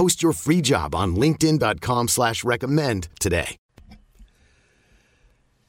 [0.00, 3.58] Post your free job on linkedin.com slash recommend today.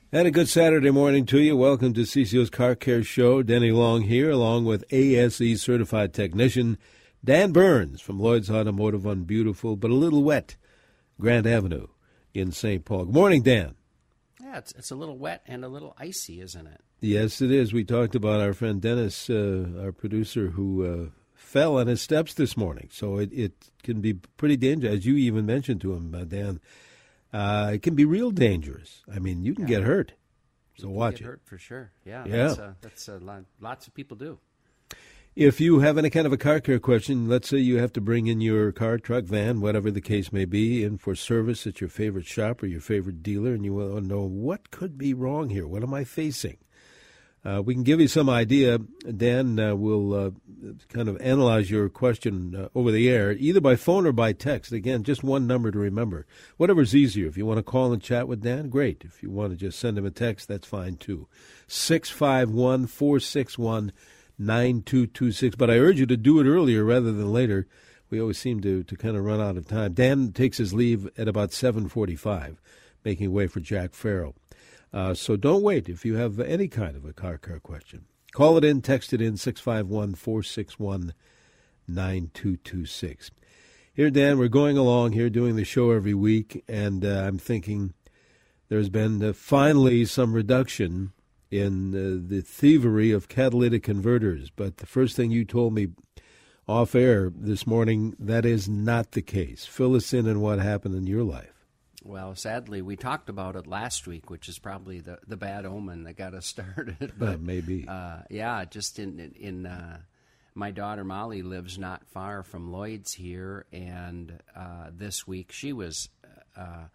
[0.10, 1.58] And a good Saturday morning to you.
[1.58, 3.44] Welcome to CCO's Car Care Show.
[3.44, 6.78] Denny Long here, along with ASE certified technician
[7.22, 10.56] Dan Burns from Lloyd's Automotive on beautiful but a little wet
[11.20, 11.88] Grand Avenue
[12.34, 12.86] in St.
[12.86, 13.08] Paul.
[13.08, 13.76] Good morning, Dan.
[14.40, 16.80] Yeah, it's, it's a little wet and a little icy, isn't it?
[17.02, 17.74] Yes, it is.
[17.74, 21.21] We talked about our friend Dennis, uh, our producer, who uh,
[21.52, 22.88] fell on his steps this morning.
[22.92, 26.60] So it, it can be pretty dangerous, as you even mentioned to him, uh, Dan.
[27.34, 29.04] Uh, it can be real dangerous.
[29.14, 29.76] I mean, you can Yeah.
[29.80, 30.14] get hurt.
[30.76, 31.26] You So can watch get it.
[31.26, 31.92] hurt for sure.
[32.06, 32.48] Yeah, Yeah.
[32.48, 34.40] That's, uh, that's uh, lot, lots of people do.
[35.36, 38.02] If you have any kind of a car care question, let's say you have to
[38.02, 41.80] bring in your car, truck, van, whatever the case may be, in for service at
[41.80, 45.14] your favorite shop or your favorite dealer, and you want to know what could be
[45.14, 46.58] wrong here, what am I facing?
[47.44, 48.78] Uh, we can give you some idea.
[48.78, 50.32] Dan uh, will uh,
[50.90, 54.72] kind of analyze your question uh, over the air, either by phone or by text.
[54.72, 56.28] Again, just one number to remember.
[56.58, 57.28] Whatever's easier.
[57.28, 59.04] If you want to call and chat with Dan, great.
[59.04, 61.28] If you want to just send him a text, that's fine too.
[61.68, 63.92] 651 461
[64.38, 65.56] 9226.
[65.56, 67.68] But I urge you to do it earlier rather than later.
[68.12, 69.94] We always seem to, to kind of run out of time.
[69.94, 72.62] Dan takes his leave at about 745,
[73.06, 74.36] making way for Jack Farrell.
[74.94, 78.06] Uh, so don't wait if you have any kind of a car care question.
[78.34, 81.14] Call it in, text it in, 651 461
[81.88, 83.32] 9226.
[83.94, 87.94] Here, Dan, we're going along here doing the show every week, and uh, I'm thinking
[88.70, 91.12] there's been uh, finally some reduction
[91.50, 94.50] in uh, the thievery of catalytic converters.
[94.50, 95.90] But the first thing you told me
[96.68, 99.66] off air this morning, that is not the case.
[99.66, 101.51] Fill us in on what happened in your life.
[102.04, 106.04] Well, sadly, we talked about it last week, which is probably the, the bad omen
[106.04, 107.14] that got us started.
[107.18, 107.86] But maybe.
[107.88, 110.00] uh, yeah, just in in, in uh,
[110.56, 116.10] my daughter Molly lives not far from Lloyd's here, and uh, this week she was
[116.58, 116.86] uh,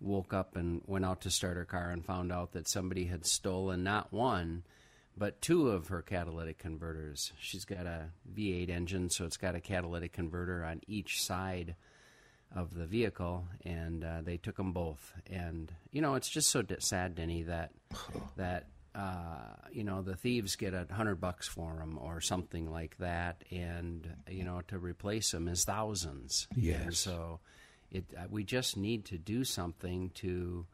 [0.00, 3.26] woke up and went out to start her car and found out that somebody had
[3.26, 4.62] stolen not one
[5.16, 7.32] but two of her catalytic converters.
[7.38, 11.74] She's got a V8 engine, so it's got a catalytic converter on each side
[12.54, 15.12] of the vehicle, and uh, they took them both.
[15.30, 17.70] And you know, it's just so d- sad, Denny, that
[18.36, 22.96] that uh, you know the thieves get a hundred bucks for them or something like
[22.98, 26.48] that, and you know to replace them is thousands.
[26.54, 26.98] And Yes.
[26.98, 27.40] so
[27.92, 30.66] it uh, we just need to do something to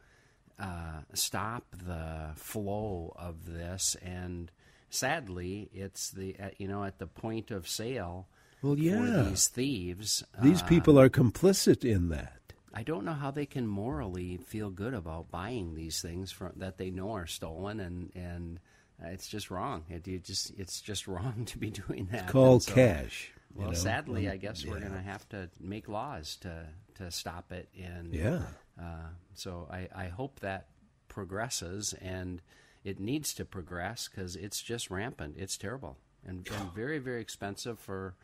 [0.58, 4.50] uh, stop the flow of this and.
[4.88, 8.28] Sadly, it's the you know at the point of sale
[8.62, 9.22] Well, for yeah.
[9.28, 10.24] these thieves.
[10.42, 12.32] These uh, people are complicit in that.
[12.72, 16.76] I don't know how they can morally feel good about buying these things from, that
[16.78, 18.60] they know are stolen, and and
[19.02, 19.84] it's just wrong.
[19.88, 22.24] It you just it's just wrong to be doing that.
[22.24, 23.30] It's called so- cash.
[23.54, 23.74] you Well, know?
[23.76, 26.66] sadly, Um, I guess we're going to have to make laws to
[26.96, 27.68] to stop it.
[27.82, 28.42] And Yeah.
[28.80, 30.68] uh, so I I hope that
[31.08, 32.42] progresses, and
[32.84, 35.36] it needs to progress because it's just rampant.
[35.38, 35.96] It's terrible
[36.26, 38.14] and, and very very expensive for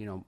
[0.00, 0.24] you know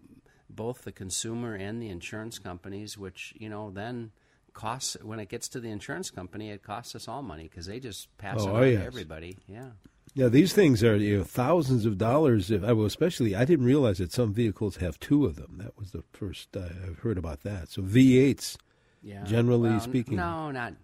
[0.51, 4.13] both the consumer and the insurance companies, which you know then
[4.53, 7.81] costs when it gets to the insurance company, it costs us all money because they
[7.81, 8.81] just pass Oh, it oh, on yes.
[8.81, 9.39] to everybody.
[9.49, 9.71] Yeah.
[10.15, 12.51] Yeah, these things are you know thousands of dollars.
[12.51, 15.57] If, I well, especially, I didn't realize that some vehicles have two of them.
[15.57, 17.71] That was the first uh, I've heard about that.
[17.71, 18.59] So V8s,
[19.03, 19.25] Yeah.
[19.25, 20.75] generally Well, speaking, No, not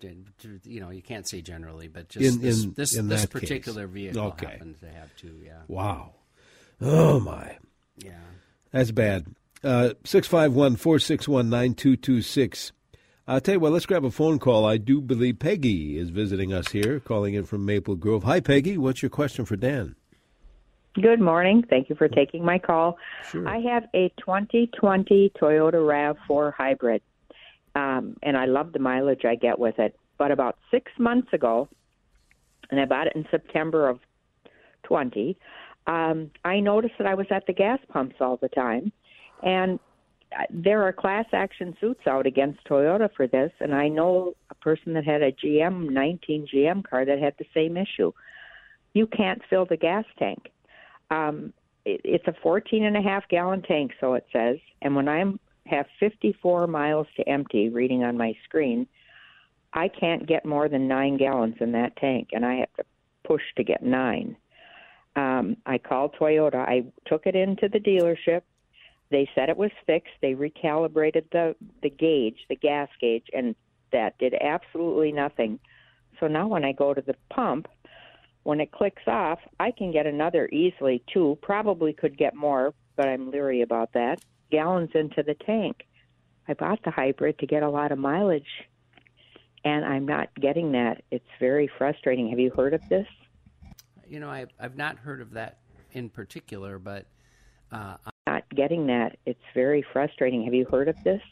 [0.65, 3.33] you know you can't say generally, but just In- this in- this, in this that
[3.33, 3.41] case.
[3.43, 4.47] particular vehicle Okay.
[4.47, 5.35] happens to have two.
[5.45, 5.61] Yeah.
[5.69, 6.15] wow,
[6.81, 7.59] oh my,
[7.99, 8.13] Yeah.
[8.71, 9.27] That's bad.
[9.65, 12.73] Uh, Six five one four six one nine two two six.
[13.27, 13.73] I'll tell you what.
[13.73, 14.65] Let's grab a phone call.
[14.65, 18.25] I do believe Peggy is visiting us here, calling in from Maple Grove.
[18.25, 18.79] Hi, Peggy.
[18.79, 19.97] What's your question for Dan?
[20.95, 21.63] Good morning.
[21.69, 22.97] Thank you for taking my call.
[23.31, 23.47] Sure.
[23.47, 25.75] I have a 2020 Toyota
[26.29, 27.03] RAV4 hybrid.
[27.75, 29.95] um, and I love the mileage I get with it.
[30.17, 31.69] But about six months ago,
[32.71, 34.01] and I bought it in September of
[34.85, 35.37] 20,
[35.89, 38.93] um, I noticed that I was at the gas pumps all the time,
[39.43, 39.81] and
[40.39, 44.55] uh, there are class action suits out against Toyota for this, and I know a
[44.57, 48.13] person that had a GM 19 GM car that had the same issue.
[48.93, 50.51] You can't fill the gas tank.
[51.11, 51.55] Um,
[51.87, 55.25] it, it's a 14 and a half gallon tank, so it says, and when I
[55.65, 58.87] have 54 miles to empty, reading on my screen,
[59.73, 62.85] I can't get more than nine gallons in that tank, and I have to
[63.25, 64.37] push to get nine.
[65.19, 66.61] Um, I called Toyota.
[66.61, 68.43] I took it into the dealership.
[69.11, 70.13] They said it was fixed.
[70.23, 73.57] They recalibrated the the gauge, the gas gauge, and
[73.91, 75.59] that did absolutely nothing.
[76.21, 77.67] So now when I go to the pump,
[78.45, 81.37] when it clicks off, I can get another easily two.
[81.43, 84.21] Probably could get more, but I'm leery about that.
[84.53, 85.85] Gallons into the tank.
[86.47, 88.69] I bought the hybrid to get a lot of mileage,
[89.65, 91.03] and I'm not getting that.
[91.11, 92.29] It's very frustrating.
[92.31, 93.07] Have you heard of this?
[94.09, 95.59] You know, I, I've not heard of that
[95.93, 97.07] in particular, but
[97.71, 97.97] uh,
[98.27, 99.17] not getting that.
[99.27, 100.45] It's very frustrating.
[100.45, 101.23] Have you heard of this?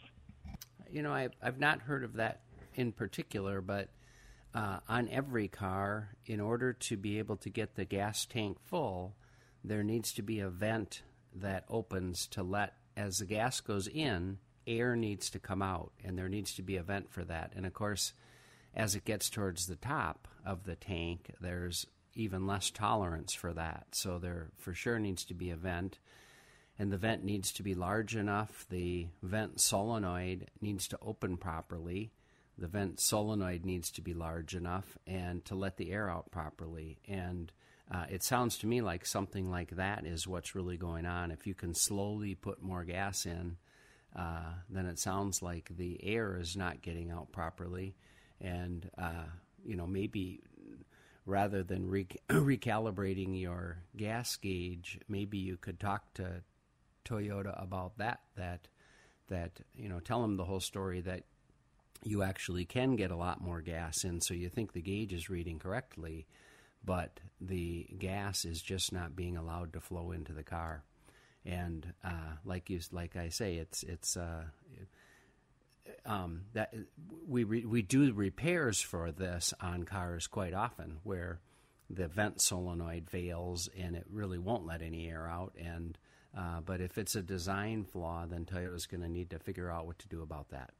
[0.91, 2.43] You know, I, I've not heard of that
[2.75, 3.89] in particular, but
[4.55, 9.15] uh, on every car, in order to be able to get the gas tank full,
[9.65, 11.03] there needs to be a vent
[11.35, 16.19] that opens to let, as the gas goes in, air needs to come out, and
[16.19, 17.53] there needs to be a vent for that.
[17.55, 18.13] And of course,
[18.75, 21.87] as it gets towards the top of the tank, there's
[22.17, 23.87] even less tolerance for that.
[23.93, 25.99] So there for sure needs to be a vent
[26.79, 28.67] and the vent needs to be large enough.
[28.69, 32.13] The vent solenoid needs to open properly.
[32.59, 36.99] The vent solenoid needs to be large enough and to let the air out properly.
[37.09, 37.51] And
[37.91, 41.31] uh, it sounds to me like something like that is what's really going on.
[41.31, 43.57] If you can slowly put more gas in,
[44.15, 47.95] uh, then it sounds like the air is not getting out properly.
[48.41, 49.27] And, uh,
[49.65, 50.41] you know, maybe
[51.27, 56.43] rather than re- recalibrating your gas gauge, maybe you could talk to
[57.05, 58.21] Toyota about that.
[58.37, 58.69] That
[59.29, 61.25] that you know, tell them the whole story that
[62.05, 65.29] you actually can get a lot more gas in, so you think the gauge is
[65.29, 66.27] reading correctly,
[66.85, 70.85] but the gas is just not being allowed to flow into the car.
[71.45, 74.45] And uh, like you, like I say, it's it's uh,
[76.05, 76.75] um, that
[77.27, 81.41] we re, we do repairs for this on cars quite often, where
[81.89, 85.99] the vent solenoid fails and it really won't let any air out, and
[86.37, 89.87] uh, but if it's a design flaw, then Toyota's going to need to figure out
[89.87, 90.71] what to do about that.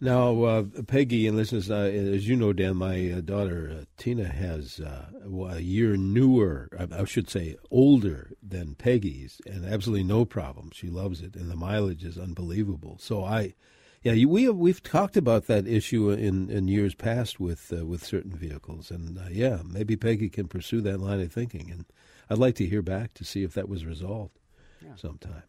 [0.00, 4.28] Now, uh, Peggy, and listeners, uh, as you know, Dan, my uh, daughter uh, Tina
[4.28, 5.06] has uh,
[5.50, 10.70] a year newer, I should say, older than Peggy's, and absolutely no problem.
[10.72, 12.98] She loves it, and the mileage is unbelievable.
[13.00, 13.54] So I,
[14.02, 18.04] yeah, we have, we've talked about that issue in, in years past with uh, with
[18.04, 21.84] certain vehicles, and yeah, maybe Peggy can pursue that line of thinking, and
[22.30, 24.38] I'd like to hear back to see if that was resolved
[24.82, 24.94] yeah.
[24.96, 25.42] sometime.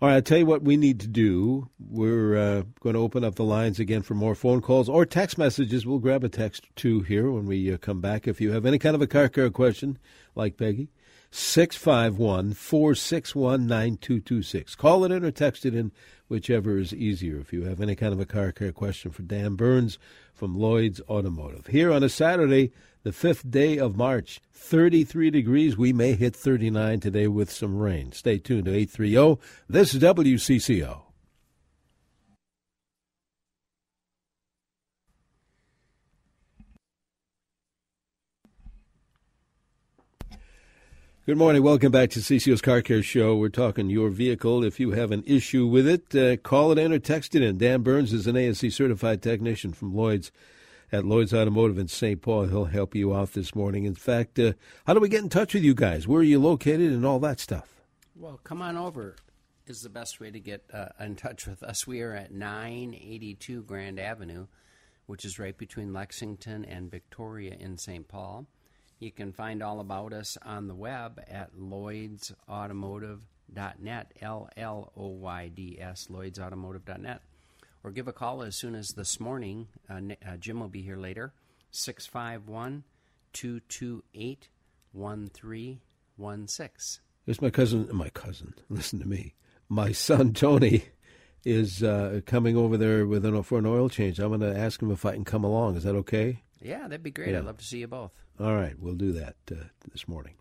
[0.00, 1.68] All right, I'll tell you what we need to do.
[1.78, 5.38] We're uh, going to open up the lines again for more phone calls or text
[5.38, 5.86] messages.
[5.86, 8.26] We'll grab a text too here when we uh, come back.
[8.26, 9.98] If you have any kind of a car care question,
[10.34, 10.88] like Peggy,
[11.34, 14.74] 651 461 9226.
[14.74, 15.90] Call it in or text it in,
[16.28, 17.38] whichever is easier.
[17.38, 19.98] If you have any kind of a car care question for Dan Burns
[20.34, 21.68] from Lloyd's Automotive.
[21.68, 22.70] Here on a Saturday,
[23.02, 24.40] the fifth day of March.
[24.52, 25.76] 33 degrees.
[25.76, 28.12] We may hit 39 today with some rain.
[28.12, 29.40] Stay tuned to 830.
[29.68, 31.11] This is WCCO.
[41.24, 41.62] Good morning.
[41.62, 43.36] Welcome back to CCO's Car Care Show.
[43.36, 44.64] We're talking your vehicle.
[44.64, 47.58] If you have an issue with it, uh, call it in or text it in.
[47.58, 50.32] Dan Burns is an ASE certified technician from Lloyd's
[50.90, 52.20] at Lloyd's Automotive in St.
[52.20, 52.46] Paul.
[52.46, 53.84] He'll help you out this morning.
[53.84, 56.08] In fact, uh, how do we get in touch with you guys?
[56.08, 57.68] Where are you located and all that stuff?
[58.16, 59.14] Well, come on over
[59.68, 61.86] is the best way to get uh, in touch with us.
[61.86, 64.48] We are at 982 Grand Avenue,
[65.06, 68.08] which is right between Lexington and Victoria in St.
[68.08, 68.48] Paul.
[69.02, 75.48] You can find all about us on the web at lloydsautomotive.net, L L O Y
[75.48, 77.20] D S, lloydsautomotive.net
[77.84, 79.66] or give a call as soon as this morning.
[79.90, 81.32] Uh, uh, Jim will be here later.
[81.72, 82.84] 651
[83.32, 84.48] 228
[84.92, 87.02] 1316.
[87.26, 89.34] There's my cousin, my cousin, listen to me.
[89.68, 90.84] My son Tony
[91.44, 94.20] is uh, coming over there with an, for an oil change.
[94.20, 95.74] I'm going to ask him if I can come along.
[95.76, 96.44] Is that okay?
[96.60, 97.32] Yeah, that'd be great.
[97.32, 97.38] Yeah.
[97.38, 98.12] I'd love to see you both.
[98.42, 100.34] All right, we'll do that uh, this morning.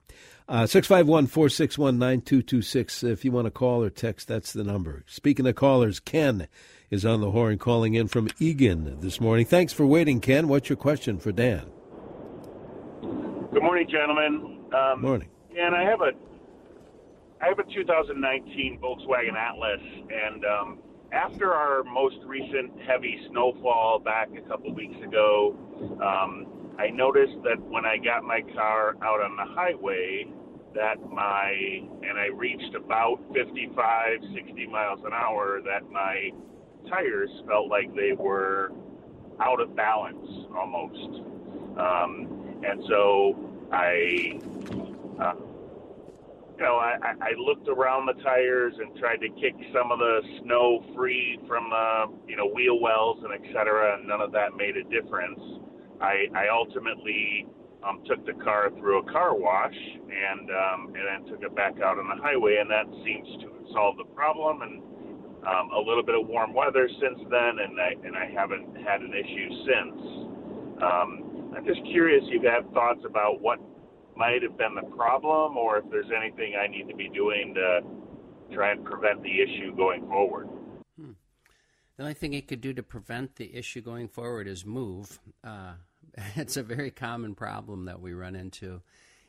[0.49, 3.03] Uh, 651 461 9226.
[3.03, 5.03] If you want to call or text, that's the number.
[5.05, 6.47] Speaking of callers, Ken
[6.89, 9.45] is on the horn calling in from Eagan this morning.
[9.45, 10.47] Thanks for waiting, Ken.
[10.47, 11.71] What's your question for Dan?
[13.01, 14.61] Good morning, gentlemen.
[14.73, 15.29] Um, morning.
[15.55, 16.11] And I have a
[17.39, 19.79] I have a 2019 Volkswagen Atlas,
[20.09, 20.79] and um,
[21.11, 25.55] after our most recent heavy snowfall back a couple weeks ago,
[26.01, 30.25] um, I noticed that when I got my car out on the highway,
[30.73, 31.51] that my
[32.01, 36.31] and I reached about 55, 60 miles an hour, that my
[36.89, 38.71] tires felt like they were
[39.39, 40.25] out of balance
[40.57, 41.21] almost.
[41.77, 43.37] Um, and so
[43.71, 44.39] I,
[45.21, 45.33] uh,
[46.57, 50.21] you know, I, I looked around the tires and tried to kick some of the
[50.41, 54.57] snow free from, uh, you know, wheel wells and et cetera, and none of that
[54.57, 55.60] made a difference.
[56.01, 57.47] I, I ultimately
[57.87, 61.79] um, took the car through a car wash and um, and then took it back
[61.81, 64.61] out on the highway, and that seems to solve the problem.
[64.61, 64.81] And
[65.47, 69.01] um, a little bit of warm weather since then, and I and I haven't had
[69.01, 69.97] an issue since.
[70.81, 73.59] Um, I'm just curious if you have thoughts about what
[74.15, 77.81] might have been the problem, or if there's anything I need to be doing to
[78.53, 80.47] try and prevent the issue going forward.
[80.99, 81.11] Hmm.
[81.97, 85.19] The only thing it could do to prevent the issue going forward is move.
[85.43, 85.73] Uh,
[86.35, 88.81] it's a very common problem that we run into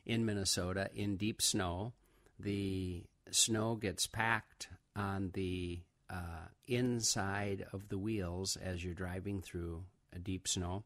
[0.04, 1.92] in Minnesota in deep snow.
[2.38, 9.84] The snow gets packed on the uh, inside of the wheels as you're driving through
[10.14, 10.84] a deep snow.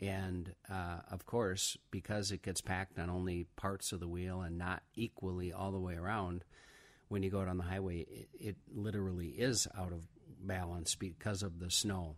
[0.00, 4.56] And uh, of course, because it gets packed on only parts of the wheel and
[4.56, 6.44] not equally all the way around,
[7.08, 10.06] when you go out on the highway, it, it literally is out of
[10.42, 12.16] balance because of the snow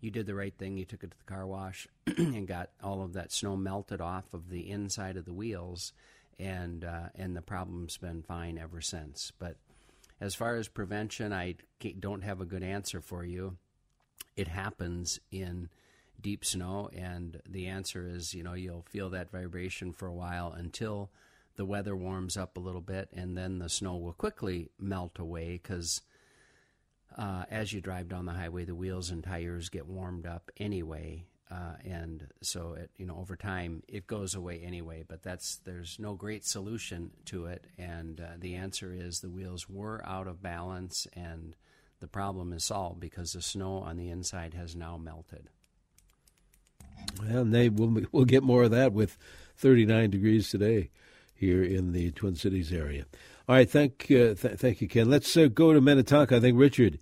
[0.00, 0.76] you did the right thing.
[0.76, 4.34] You took it to the car wash and got all of that snow melted off
[4.34, 5.92] of the inside of the wheels,
[6.38, 9.32] and uh, and the problem's been fine ever since.
[9.38, 9.56] But
[10.20, 11.56] as far as prevention, I
[11.98, 13.56] don't have a good answer for you.
[14.36, 15.68] It happens in
[16.20, 20.52] deep snow, and the answer is you know you'll feel that vibration for a while
[20.52, 21.10] until
[21.56, 25.60] the weather warms up a little bit, and then the snow will quickly melt away
[25.62, 26.00] because
[27.16, 31.24] uh, as you drive down the highway, the wheels and tires get warmed up anyway,
[31.50, 35.04] uh, and so it you know over time it goes away anyway.
[35.06, 39.68] But that's there's no great solution to it, and uh, the answer is the wheels
[39.68, 41.54] were out of balance, and
[42.00, 45.48] the problem is solved because the snow on the inside has now melted.
[47.20, 49.16] Well, Nate, we'll we'll get more of that with
[49.56, 50.90] 39 degrees today
[51.34, 53.04] here in the Twin Cities area.
[53.46, 55.10] All right, thank uh, th- thank you, Ken.
[55.10, 56.36] Let's uh, go to Minnetonka.
[56.36, 56.98] I think Richard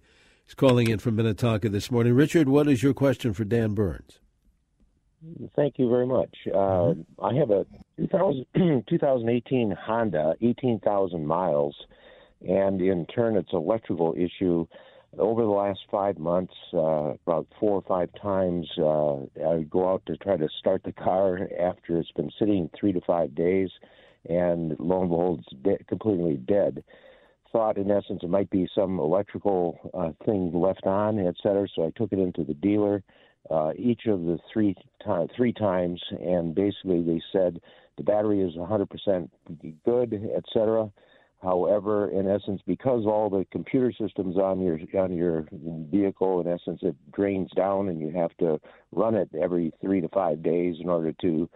[0.49, 2.15] is calling in from Minnetonka this morning.
[2.15, 4.19] Richard, what is your question for Dan Burns?
[5.55, 6.35] Thank you very much.
[6.53, 7.65] Uh, I have a
[7.97, 8.45] 2000,
[8.89, 11.77] 2018 Honda, 18,000 miles,
[12.41, 14.67] and in turn, it's electrical issue.
[15.17, 19.19] Over the last five months, uh, about four or five times, uh,
[19.49, 23.01] I go out to try to start the car after it's been sitting three to
[23.03, 23.71] five days
[24.29, 26.83] and lo and behold, it's de- completely dead.
[27.53, 31.69] Thought, in essence, it might be some electrical uh, thing left on, et cetera.
[31.75, 33.03] So I took it into the dealer
[33.51, 34.75] uh, each of the three
[35.05, 37.61] time, three times, and basically they said
[37.97, 39.29] the battery is 100%
[39.85, 40.91] good, et cetera.
[41.43, 45.49] However, in essence, because all the computer systems on your on your
[45.91, 48.61] vehicle, in essence, it drains down, and you have to
[48.93, 51.51] run it every three to five days in order to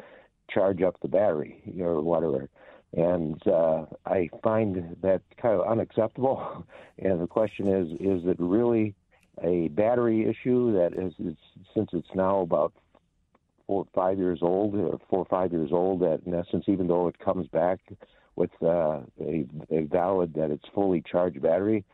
[0.48, 2.48] charge up the battery or whatever.
[2.92, 6.64] And uh, I find that kind of unacceptable.
[6.98, 8.94] And the question is, is it really
[9.44, 11.36] a battery issue that is, is
[11.74, 12.72] since it's now about
[13.66, 16.86] four or five years old, or four or five years old, that in essence, even
[16.86, 17.80] though it comes back
[18.34, 21.84] with uh, a, a valid that it's fully charged battery,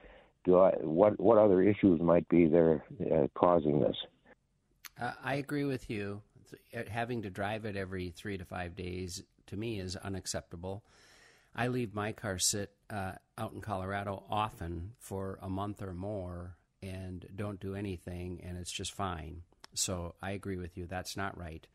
[0.44, 3.96] do I, what what other issues might be there uh, causing this?
[5.00, 6.20] Uh, I agree with you
[6.88, 10.84] having to drive it every three to five days to me is unacceptable.
[11.54, 16.56] I leave my car sit uh, out in Colorado often for a month or more
[16.82, 19.42] and don't do anything, and it's just fine.
[19.74, 20.86] So I agree with you.
[20.86, 21.66] That's not right.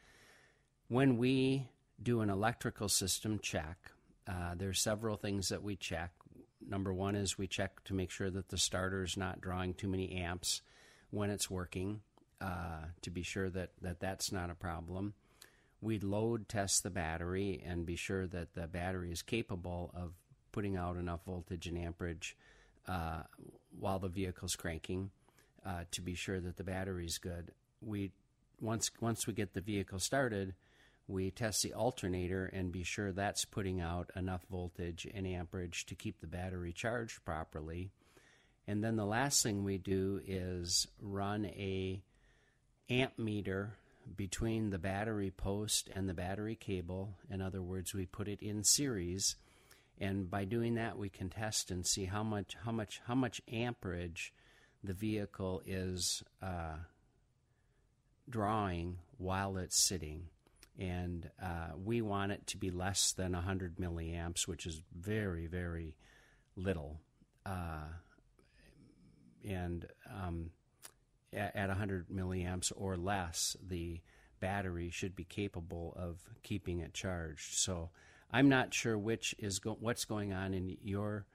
[0.87, 1.69] When we
[2.01, 3.91] do an electrical system check,
[4.27, 6.11] uh, there's several things that we check.
[6.67, 9.87] Number one is we check to make sure that the starter is not drawing too
[9.87, 10.61] many amps
[11.11, 12.01] when it's working
[12.41, 15.13] uh, to be sure that, that that's not a problem.
[15.81, 20.13] We'd load test the battery and be sure that the battery is capable of
[20.51, 22.35] putting out enough voltage and amperage
[22.87, 23.23] uh,
[23.79, 25.11] while the vehicle's cranking
[25.65, 27.51] uh, to be sure that the battery is good.
[27.81, 28.11] We
[28.59, 30.55] once once we get the vehicle started,
[31.07, 35.95] we test the alternator and be sure that's putting out enough voltage and amperage to
[35.95, 37.91] keep the battery charged properly.
[38.67, 42.01] And then the last thing we do is run a
[42.89, 43.73] amp meter
[44.15, 47.15] between the battery post and the battery cable.
[47.29, 49.35] In other words, we put it in series,
[49.99, 53.41] and by doing that, we can test and see how much how much how much
[53.51, 54.33] amperage
[54.83, 56.77] the vehicle is uh,
[58.29, 60.27] drawing while it's sitting.
[60.79, 65.95] And uh, we want it to be less than 100 milliamps, which is very, very
[66.55, 66.99] little.
[67.45, 67.87] Uh,
[69.43, 70.51] and um,
[71.33, 74.01] at, at 100 milliamps or less, the
[74.39, 77.55] battery should be capable of keeping it charged.
[77.55, 77.89] So
[78.31, 81.25] I'm not sure which is go- what's going on in your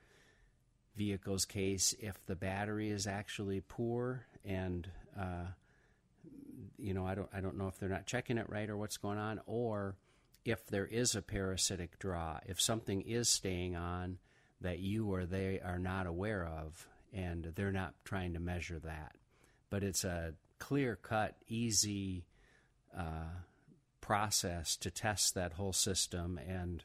[0.96, 5.46] vehicle's case if the battery is actually poor and uh,
[6.78, 8.98] you know I don't I don't know if they're not checking it right or what's
[8.98, 9.96] going on or
[10.44, 14.18] if there is a parasitic draw if something is staying on
[14.60, 19.16] that you or they are not aware of and they're not trying to measure that
[19.72, 22.26] but it's a clear cut easy
[22.96, 23.40] uh,
[24.00, 26.84] process to test that whole system and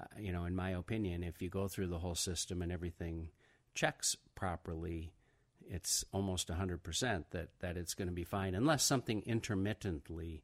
[0.00, 3.30] uh, you know in my opinion if you go through the whole system and everything
[3.76, 5.12] checks properly,
[5.68, 10.42] it's almost 100% that, that it's going to be fine, unless something intermittently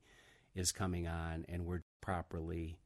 [0.54, 2.78] is coming on and we're properly,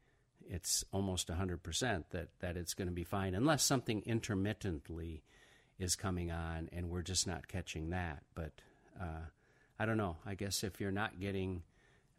[0.48, 5.22] it's almost 100% that, that it's going to be fine, unless something intermittently
[5.78, 8.22] is coming on and we're just not catching that.
[8.34, 8.52] But
[9.00, 9.24] uh,
[9.78, 10.16] I don't know.
[10.24, 11.62] I guess if you're not getting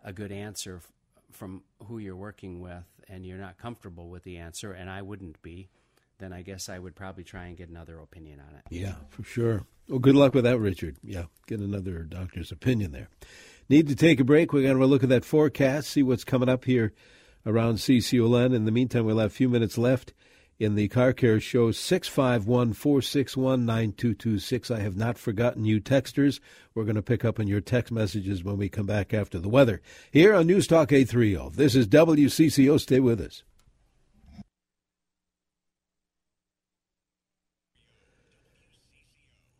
[0.04, 0.92] a good answer f-
[1.32, 5.42] from who you're working with and you're not comfortable with the answer, and I wouldn't
[5.42, 5.70] be,
[6.20, 8.64] then I guess I would probably try and get another opinion on it.
[8.70, 9.66] Yeah, for sure.
[9.88, 10.98] Well, good luck with that, Richard.
[11.04, 13.10] Yeah, get another doctor's opinion there.
[13.70, 14.54] Need to take a break.
[14.54, 16.94] We're going to look at that forecast, see what's coming up here
[17.46, 18.54] around CCOLN.
[18.54, 20.14] In the meantime, we'll have a few minutes left
[20.60, 24.72] in the Car Care Show, 651 461 9226.
[24.72, 26.40] I have not forgotten you, texters.
[26.74, 29.50] We're going to pick up on your text messages when we come back after the
[29.50, 29.82] weather.
[30.12, 31.56] Here on News Talk 830.
[31.56, 32.80] This is WCCO.
[32.80, 33.44] Stay with us.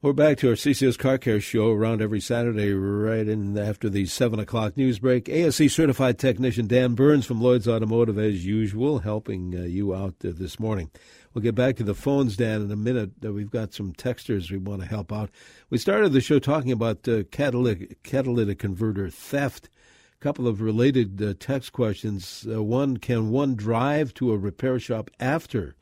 [0.08, 4.06] We're back to our CCS Car Care Show around every Saturday, right in after the
[4.06, 5.28] 7 o'clock news break.
[5.28, 10.32] ASE certified technician Dan Burns from Lloyd's Automotive, as usual, helping uh, you out uh,
[10.34, 10.92] this morning.
[11.34, 13.12] We'll get back to the phones, Dan, in a minute.
[13.22, 15.30] Uh, we've got some texters we want to help out.
[15.70, 19.68] We started the show talking about uh, catalytic, catalytic converter theft.
[20.14, 22.48] A couple of related uh, text questions.
[22.50, 25.76] Uh, one, can one drive to a repair shop after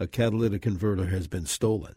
[0.00, 1.96] a catalytic converter has been stolen?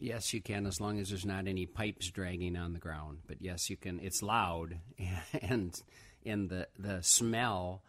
[0.00, 3.18] Yes, you can, as long as there's not any pipes dragging on the ground.
[3.26, 4.00] But yes, you can.
[4.00, 4.78] It's loud,
[5.42, 5.78] and
[6.24, 7.82] and the the smell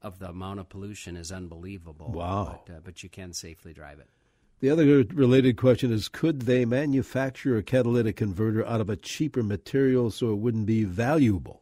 [0.00, 2.10] of the amount of pollution is unbelievable.
[2.10, 2.62] Wow!
[2.66, 4.08] But, uh, but you can safely drive it.
[4.60, 9.42] The other related question is: Could they manufacture a catalytic converter out of a cheaper
[9.42, 11.60] material so it wouldn't be valuable?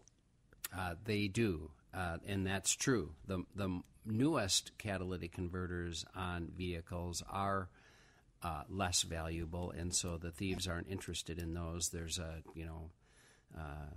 [0.77, 3.15] Uh, they do, uh, and that's true.
[3.27, 7.69] the The newest catalytic converters on vehicles are
[8.43, 11.91] uh, less valuable, and so the thieves aren't interested in those.
[11.91, 12.91] There's a you know
[13.57, 13.95] uh,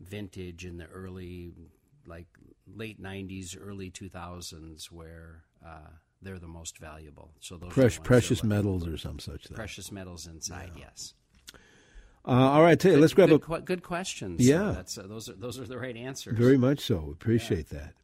[0.00, 1.52] vintage in the early
[2.06, 2.26] like
[2.66, 7.32] late '90s, early 2000s where uh, they're the most valuable.
[7.40, 9.56] So those Fresh, precious metals or some such thing.
[9.56, 10.84] Precious metals inside, yeah.
[10.88, 11.14] yes.
[12.24, 14.46] Uh, all right, good, let's grab good, a good questions.
[14.46, 16.38] Yeah, that's uh, those are those are the right answers.
[16.38, 17.10] Very much so.
[17.12, 17.78] Appreciate yeah.
[17.80, 17.94] that.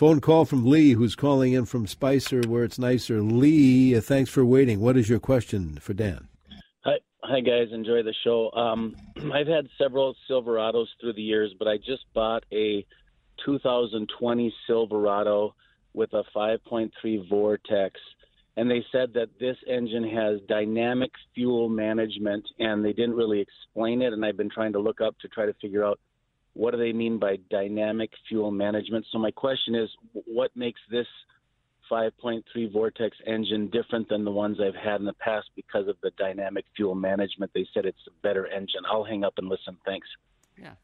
[0.00, 3.20] Phone call from Lee, who's calling in from Spicer, where it's nicer.
[3.20, 4.80] Lee, uh, thanks for waiting.
[4.80, 6.26] What is your question for Dan?
[6.86, 7.68] Hi, hi guys.
[7.70, 8.50] Enjoy the show.
[8.52, 8.96] Um,
[9.34, 12.86] I've had several Silverados through the years, but I just bought a
[13.44, 15.54] 2020 Silverado
[15.92, 16.90] with a 5.3
[17.30, 17.90] Vortec,
[18.56, 24.00] and they said that this engine has dynamic fuel management, and they didn't really explain
[24.00, 24.14] it.
[24.14, 26.00] And I've been trying to look up to try to figure out
[26.60, 29.06] what do they mean by dynamic fuel management?
[29.10, 31.06] So my question is, what makes this
[31.90, 36.10] 5.3 Vortec engine different than the ones I've had in the past because of the
[36.18, 37.50] dynamic fuel management?
[37.54, 38.82] They said it's a better engine.
[38.86, 39.78] I'll hang up and listen.
[39.86, 40.06] Thanks.
[40.60, 40.74] Yeah,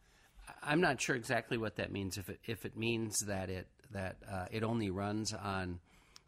[0.62, 2.16] I'm not sure exactly what that means.
[2.16, 5.80] If it if it means that it that uh, it only runs on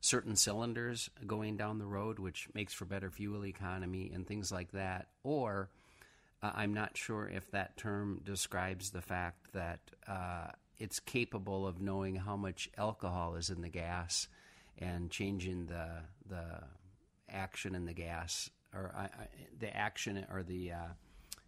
[0.03, 4.73] certain cylinders going down the road, which makes for better fuel economy and things like
[4.73, 5.71] that, or
[6.43, 10.49] I'm not sure if that term describes the fact that uh,
[10.79, 14.29] it's capable of knowing how much alcohol is in the gas
[14.79, 15.89] and changing the
[16.29, 16.45] the
[17.29, 19.09] action in the gas or uh,
[19.59, 20.89] the action or the uh,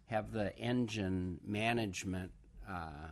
[0.07, 2.31] have the engine management
[2.69, 3.07] uh,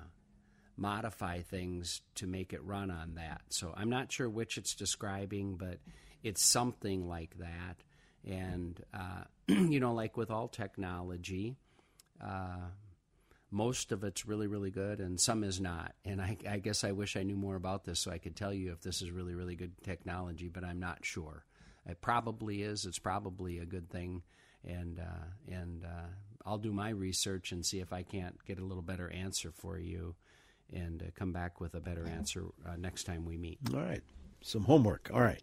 [0.75, 3.41] modify things to make it run on that.
[3.49, 5.79] So I'm not sure which it's describing, but
[6.23, 7.77] it's something like that
[8.25, 11.55] And, uh, you know, like with all technology,
[12.23, 12.69] uh,
[13.51, 15.93] most of it's really, really good, and some is not.
[16.05, 18.53] And I, I, guess I wish I knew more about this so I could tell
[18.53, 21.45] you if this is really, really good technology, but I'm not sure.
[21.87, 22.85] It probably is.
[22.85, 24.21] It's probably a good thing,
[24.63, 26.09] and uh, and uh,
[26.45, 29.79] I'll do my research and see if I can't get a little better answer for
[29.79, 30.15] you,
[30.71, 33.57] and uh, come back with a better answer uh, next time we meet.
[33.73, 34.03] All right,
[34.41, 35.09] some homework.
[35.11, 35.41] All right.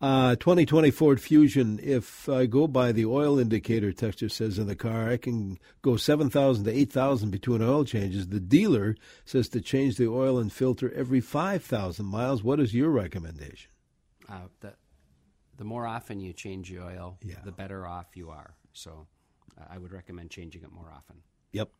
[0.00, 1.80] Uh, 2020 Ford Fusion.
[1.82, 5.96] If I go by the oil indicator, texture says in the car, I can go
[5.96, 8.28] 7,000 to 8,000 between oil changes.
[8.28, 12.44] The dealer says to change the oil and filter every 5,000 miles.
[12.44, 13.72] What is your recommendation?
[14.28, 14.74] Uh, the,
[15.56, 17.36] the more often you change the oil, yeah.
[17.44, 18.54] the better off you are.
[18.72, 19.08] So
[19.58, 21.16] uh, I would recommend changing it more often.
[21.50, 21.70] Yep.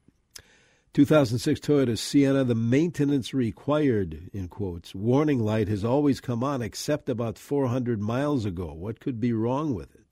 [0.95, 7.09] 2006 Toyota Sienna, the maintenance required, in quotes, warning light has always come on except
[7.09, 8.73] about 400 miles ago.
[8.73, 10.07] What could be wrong with it?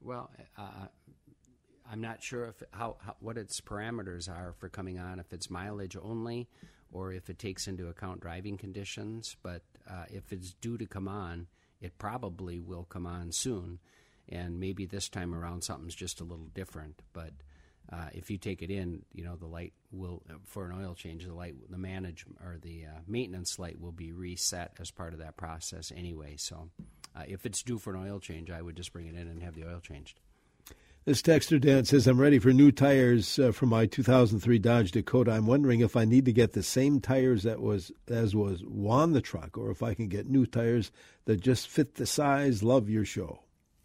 [0.00, 0.86] Well, uh,
[1.90, 5.50] I'm not sure if how, how, what its parameters are for coming on, if it's
[5.50, 6.48] mileage only
[6.92, 9.36] or if it takes into account driving conditions.
[9.42, 11.46] But uh, if it's due to come on,
[11.80, 13.78] it probably will come on soon.
[14.28, 17.02] And maybe this time around something's just a little different.
[17.12, 17.30] But
[17.92, 21.24] uh, if you take it in, you know the light will for an oil change.
[21.24, 25.20] The light, the manage or the uh, maintenance light will be reset as part of
[25.20, 26.34] that process anyway.
[26.36, 26.70] So,
[27.16, 29.42] uh, if it's due for an oil change, I would just bring it in and
[29.42, 30.20] have the oil changed.
[31.04, 35.30] This texter Dan says, "I'm ready for new tires uh, for my 2003 Dodge Dakota.
[35.30, 39.12] I'm wondering if I need to get the same tires that was as was on
[39.12, 40.90] the truck, or if I can get new tires
[41.26, 42.64] that just fit the size.
[42.64, 43.38] Love your show."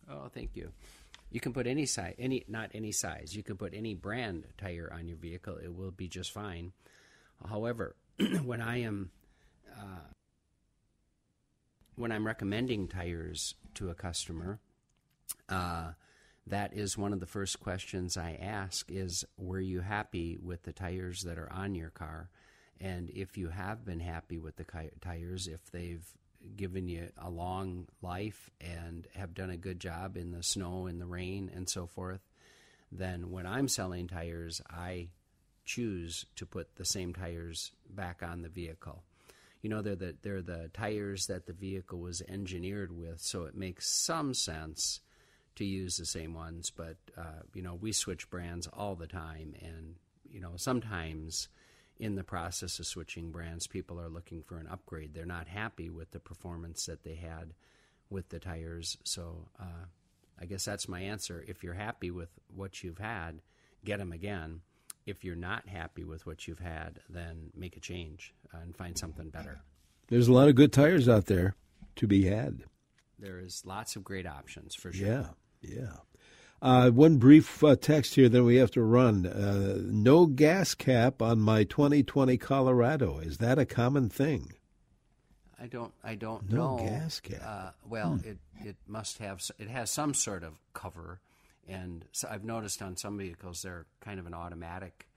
[0.09, 0.71] Oh, thank you.
[1.31, 3.35] You can put any size, any not any size.
[3.35, 6.73] You can put any brand tire on your vehicle; it will be just fine.
[7.47, 7.95] However,
[8.43, 9.11] when I am
[9.73, 10.11] uh,
[11.95, 14.59] when I'm recommending tires to a customer,
[15.47, 15.93] uh,
[16.45, 20.73] that is one of the first questions I ask: is Were you happy with the
[20.73, 22.29] tires that are on your car?
[22.77, 24.65] And if you have been happy with the
[24.99, 26.05] tires, if they've
[26.55, 30.99] given you a long life and have done a good job in the snow and
[30.99, 32.21] the rain and so forth,
[32.91, 35.09] then when I'm selling tires, I
[35.65, 39.03] choose to put the same tires back on the vehicle.
[39.61, 43.55] You know, they're the, they're the tires that the vehicle was engineered with, so it
[43.55, 45.01] makes some sense
[45.55, 46.71] to use the same ones.
[46.71, 49.95] But, uh, you know, we switch brands all the time, and,
[50.29, 51.47] you know, sometimes
[52.01, 55.13] in the process of switching brands, people are looking for an upgrade.
[55.13, 57.53] They're not happy with the performance that they had
[58.09, 58.97] with the tires.
[59.03, 59.85] So uh,
[60.39, 61.45] I guess that's my answer.
[61.47, 63.41] If you're happy with what you've had,
[63.85, 64.61] get them again.
[65.05, 68.97] If you're not happy with what you've had, then make a change uh, and find
[68.97, 69.61] something better.
[70.07, 71.55] There's a lot of good tires out there
[71.97, 72.63] to be had.
[73.19, 75.07] There is lots of great options for sure.
[75.07, 75.27] Yeah,
[75.61, 75.97] yeah.
[76.61, 79.25] Uh, one brief uh, text here, then we have to run.
[79.25, 83.17] Uh, no gas cap on my 2020 Colorado.
[83.17, 84.53] Is that a common thing?
[85.59, 85.93] I don't.
[86.03, 86.77] I don't no know.
[86.77, 87.41] No gas cap.
[87.43, 88.29] Uh, well, hmm.
[88.29, 89.41] it it must have.
[89.57, 91.19] It has some sort of cover,
[91.67, 95.07] and so I've noticed on some vehicles they're kind of an automatic.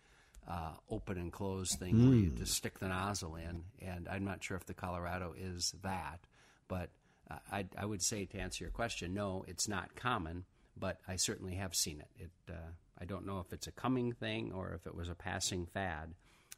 [0.46, 2.06] Uh, open and close thing mm.
[2.06, 2.36] where you hmm.
[2.36, 6.20] just stick the nozzle in, and I'm not sure if the Colorado is that,
[6.68, 6.90] but
[7.30, 10.44] uh, I, I would say to answer your question, no, it's not common
[10.76, 12.24] but I certainly have seen it.
[12.24, 15.14] It uh, I don't know if it's a coming thing or if it was a
[15.14, 16.14] passing fad,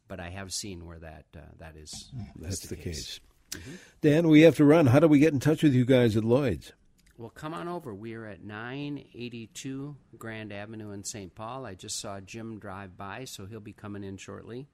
[0.07, 2.11] but I have seen where that uh, that is.
[2.35, 2.83] That's the, the, case.
[2.83, 3.19] case.
[3.51, 3.75] Mm-hmm.
[4.01, 4.87] Dan, we have to run.
[4.87, 6.73] How do we get in touch with you guys at Lloyd's?
[7.17, 7.95] Well, come on over.
[7.95, 11.33] We are at 982 Grand Avenue in St.
[11.33, 11.65] Paul.
[11.65, 14.67] I just saw Jim drive by, so he'll be coming in shortly.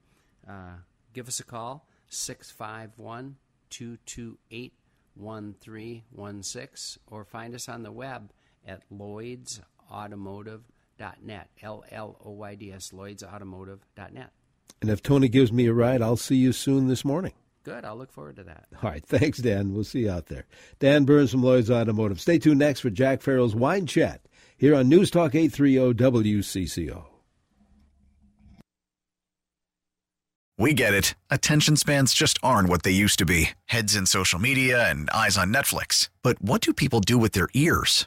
[0.46, 0.76] Uh,
[1.14, 3.36] give us a call, 651
[3.70, 4.74] 228
[5.14, 8.30] 1316, or find us on the web
[8.66, 11.48] at lloydsautomotive.net.
[11.62, 14.30] L L O Y D S, lloydsautomotive.net.
[14.80, 17.32] And if Tony gives me a ride, I'll see you soon this morning.
[17.64, 17.84] Good.
[17.84, 18.66] I'll look forward to that.
[18.82, 19.04] All right.
[19.04, 19.72] Thanks, Dan.
[19.72, 20.46] We'll see you out there.
[20.78, 22.20] Dan Burns from Lloyd's Automotive.
[22.20, 24.20] Stay tuned next for Jack Farrell's Wine Chat
[24.58, 27.04] here on News Talk 830 WCCO.
[30.56, 31.14] We get it.
[31.30, 35.36] Attention spans just aren't what they used to be heads in social media and eyes
[35.36, 36.10] on Netflix.
[36.22, 38.06] But what do people do with their ears?